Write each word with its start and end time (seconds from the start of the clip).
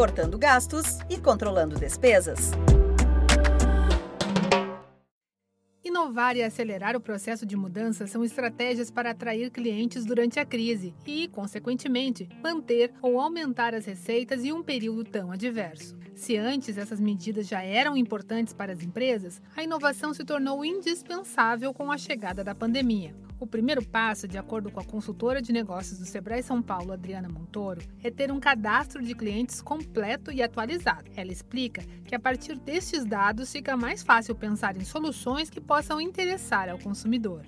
cortando 0.00 0.38
gastos 0.38 0.98
e 1.10 1.18
controlando 1.18 1.78
despesas. 1.78 2.52
Inovar 5.84 6.38
e 6.38 6.42
acelerar 6.42 6.96
o 6.96 7.00
processo 7.02 7.44
de 7.44 7.54
mudança 7.54 8.06
são 8.06 8.24
estratégias 8.24 8.90
para 8.90 9.10
atrair 9.10 9.50
clientes 9.50 10.06
durante 10.06 10.40
a 10.40 10.46
crise 10.46 10.94
e, 11.06 11.28
consequentemente, 11.28 12.26
manter 12.42 12.94
ou 13.02 13.20
aumentar 13.20 13.74
as 13.74 13.84
receitas 13.84 14.42
em 14.42 14.52
um 14.52 14.62
período 14.62 15.04
tão 15.04 15.32
adverso. 15.32 15.98
Se 16.14 16.34
antes 16.34 16.78
essas 16.78 16.98
medidas 16.98 17.46
já 17.46 17.62
eram 17.62 17.94
importantes 17.94 18.54
para 18.54 18.72
as 18.72 18.82
empresas, 18.82 19.42
a 19.54 19.62
inovação 19.62 20.14
se 20.14 20.24
tornou 20.24 20.64
indispensável 20.64 21.74
com 21.74 21.92
a 21.92 21.98
chegada 21.98 22.42
da 22.42 22.54
pandemia. 22.54 23.14
O 23.40 23.46
primeiro 23.46 23.82
passo, 23.82 24.28
de 24.28 24.36
acordo 24.36 24.70
com 24.70 24.80
a 24.80 24.84
consultora 24.84 25.40
de 25.40 25.50
negócios 25.50 25.98
do 25.98 26.04
Sebrae 26.04 26.42
São 26.42 26.60
Paulo, 26.60 26.92
Adriana 26.92 27.26
Montoro, 27.26 27.80
é 28.04 28.10
ter 28.10 28.30
um 28.30 28.38
cadastro 28.38 29.02
de 29.02 29.14
clientes 29.14 29.62
completo 29.62 30.30
e 30.30 30.42
atualizado. 30.42 31.10
Ela 31.16 31.32
explica 31.32 31.80
que 32.04 32.14
a 32.14 32.20
partir 32.20 32.58
destes 32.58 33.02
dados 33.02 33.50
fica 33.50 33.78
mais 33.78 34.02
fácil 34.02 34.34
pensar 34.34 34.76
em 34.76 34.84
soluções 34.84 35.48
que 35.48 35.58
possam 35.58 35.98
interessar 35.98 36.68
ao 36.68 36.78
consumidor. 36.78 37.46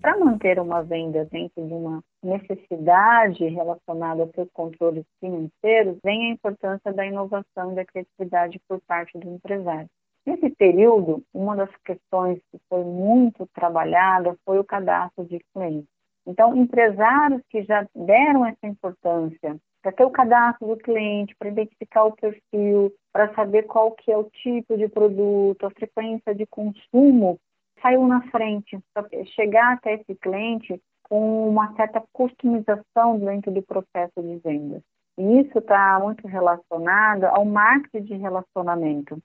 Para 0.00 0.18
manter 0.18 0.58
uma 0.58 0.82
venda 0.82 1.28
dentro 1.30 1.66
de 1.66 1.74
uma 1.74 2.02
necessidade 2.22 3.46
relacionada 3.46 4.24
a 4.24 4.28
seus 4.28 4.48
controles 4.54 5.04
financeiros, 5.20 5.98
vem 6.02 6.30
a 6.30 6.32
importância 6.32 6.94
da 6.94 7.04
inovação 7.04 7.72
e 7.72 7.74
da 7.74 7.84
criatividade 7.84 8.58
por 8.66 8.80
parte 8.86 9.18
do 9.18 9.28
empresário. 9.28 9.90
Nesse 10.26 10.50
período, 10.50 11.22
uma 11.32 11.54
das 11.54 11.70
questões 11.84 12.40
que 12.50 12.58
foi 12.68 12.82
muito 12.82 13.46
trabalhada 13.54 14.36
foi 14.44 14.58
o 14.58 14.64
cadastro 14.64 15.24
de 15.24 15.38
clientes. 15.54 15.88
Então, 16.26 16.56
empresários 16.56 17.40
que 17.48 17.62
já 17.62 17.86
deram 17.94 18.44
essa 18.44 18.66
importância 18.66 19.56
para 19.80 19.92
ter 19.92 20.04
o 20.04 20.10
cadastro 20.10 20.66
do 20.66 20.76
cliente, 20.76 21.36
para 21.38 21.48
identificar 21.48 22.06
o 22.06 22.16
perfil, 22.16 22.92
para 23.12 23.32
saber 23.34 23.62
qual 23.64 23.92
que 23.92 24.10
é 24.10 24.16
o 24.16 24.24
tipo 24.24 24.76
de 24.76 24.88
produto, 24.88 25.64
a 25.64 25.70
frequência 25.70 26.34
de 26.34 26.44
consumo, 26.46 27.38
saiu 27.80 28.04
na 28.08 28.20
frente 28.30 28.80
para 28.92 29.06
chegar 29.36 29.74
até 29.74 29.94
esse 29.94 30.16
cliente 30.16 30.82
com 31.04 31.48
uma 31.48 31.72
certa 31.76 32.02
customização 32.12 33.20
dentro 33.20 33.52
do 33.52 33.62
processo 33.62 34.20
de 34.20 34.38
vendas. 34.38 34.82
E 35.16 35.40
isso 35.40 35.60
está 35.60 36.00
muito 36.00 36.26
relacionado 36.26 37.24
ao 37.26 37.44
marketing 37.44 38.06
de 38.06 38.16
relacionamento. 38.16 39.16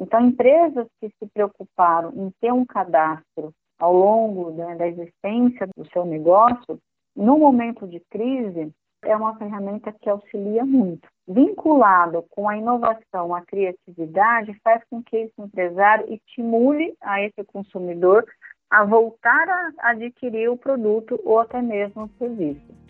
Então, 0.00 0.26
empresas 0.26 0.86
que 0.98 1.10
se 1.18 1.30
preocuparam 1.32 2.10
em 2.16 2.30
ter 2.40 2.50
um 2.50 2.64
cadastro 2.64 3.52
ao 3.78 3.92
longo 3.92 4.50
né, 4.50 4.74
da 4.74 4.88
existência 4.88 5.68
do 5.76 5.86
seu 5.90 6.06
negócio, 6.06 6.78
no 7.14 7.38
momento 7.38 7.86
de 7.86 8.00
crise, 8.10 8.72
é 9.04 9.14
uma 9.14 9.36
ferramenta 9.36 9.92
que 9.92 10.08
auxilia 10.08 10.64
muito. 10.64 11.06
Vinculado 11.28 12.24
com 12.30 12.48
a 12.48 12.56
inovação, 12.56 13.34
a 13.34 13.42
criatividade, 13.42 14.58
faz 14.64 14.82
com 14.90 15.02
que 15.02 15.16
esse 15.16 15.34
empresário 15.38 16.12
estimule 16.12 16.94
a 17.02 17.22
esse 17.22 17.44
consumidor 17.44 18.26
a 18.70 18.84
voltar 18.84 19.48
a 19.48 19.90
adquirir 19.90 20.48
o 20.48 20.56
produto 20.56 21.20
ou 21.24 21.40
até 21.40 21.60
mesmo 21.60 22.04
o 22.04 22.10
serviço. 22.18 22.80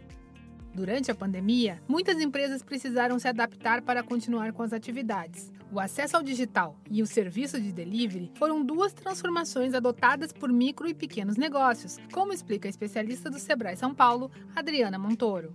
Durante 0.75 1.11
a 1.11 1.14
pandemia, 1.14 1.81
muitas 1.88 2.20
empresas 2.20 2.62
precisaram 2.62 3.19
se 3.19 3.27
adaptar 3.27 3.83
para 3.83 4.03
continuar 4.03 4.53
com 4.53 4.62
as 4.62 4.72
atividades. 4.72 5.50
O 5.72 5.78
acesso 5.78 6.16
ao 6.16 6.22
digital 6.22 6.74
e 6.90 7.00
o 7.00 7.06
serviço 7.06 7.60
de 7.60 7.72
delivery 7.72 8.32
foram 8.34 8.64
duas 8.64 8.92
transformações 8.92 9.72
adotadas 9.72 10.32
por 10.32 10.52
micro 10.52 10.88
e 10.88 10.94
pequenos 10.94 11.36
negócios, 11.36 11.96
como 12.12 12.32
explica 12.32 12.66
a 12.66 12.70
especialista 12.70 13.30
do 13.30 13.38
Sebrae 13.38 13.76
São 13.76 13.94
Paulo, 13.94 14.32
Adriana 14.56 14.98
Montoro. 14.98 15.54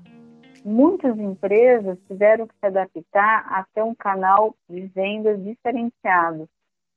Muitas 0.63 1.19
empresas 1.19 1.97
tiveram 2.07 2.47
que 2.47 2.55
se 2.57 2.65
adaptar 2.65 3.45
a 3.49 3.65
ter 3.73 3.83
um 3.83 3.93
canal 3.93 4.55
de 4.69 4.87
vendas 4.87 5.43
diferenciado. 5.43 6.47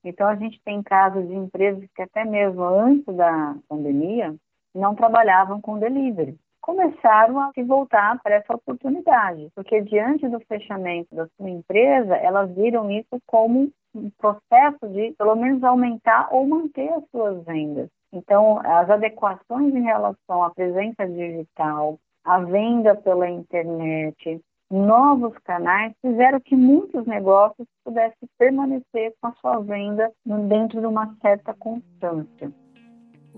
Então, 0.04 0.28
a 0.28 0.36
gente 0.36 0.60
tem 0.64 0.80
casos 0.80 1.26
de 1.26 1.34
empresas 1.34 1.84
que, 1.96 2.02
até 2.02 2.24
mesmo 2.24 2.62
antes 2.62 3.16
da 3.16 3.56
pandemia, 3.68 4.32
não 4.72 4.94
trabalhavam 4.94 5.60
com 5.60 5.76
delivery 5.76 6.38
começaram 6.68 7.40
a 7.40 7.50
se 7.54 7.62
voltar 7.62 8.20
para 8.22 8.34
essa 8.34 8.54
oportunidade, 8.54 9.48
porque 9.54 9.80
diante 9.80 10.28
do 10.28 10.38
fechamento 10.40 11.14
da 11.14 11.26
sua 11.28 11.48
empresa, 11.48 12.14
elas 12.16 12.54
viram 12.54 12.90
isso 12.90 13.18
como 13.26 13.70
um 13.94 14.10
processo 14.18 14.86
de, 14.90 15.14
pelo 15.16 15.34
menos, 15.34 15.64
aumentar 15.64 16.28
ou 16.30 16.46
manter 16.46 16.92
as 16.92 17.02
suas 17.10 17.42
vendas. 17.46 17.88
Então, 18.12 18.60
as 18.62 18.90
adequações 18.90 19.74
em 19.74 19.82
relação 19.82 20.42
à 20.42 20.50
presença 20.50 21.06
digital, 21.06 21.98
a 22.22 22.40
venda 22.40 22.94
pela 22.94 23.30
internet, 23.30 24.38
novos 24.70 25.32
canais 25.38 25.94
fizeram 26.02 26.38
que 26.38 26.54
muitos 26.54 27.06
negócios 27.06 27.66
pudessem 27.82 28.28
permanecer 28.38 29.14
com 29.22 29.28
a 29.28 29.32
sua 29.40 29.58
venda 29.60 30.12
dentro 30.46 30.82
de 30.82 30.86
uma 30.86 31.16
certa 31.22 31.54
constância. 31.54 32.52